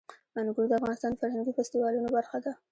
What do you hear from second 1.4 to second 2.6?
فستیوالونو برخه ده.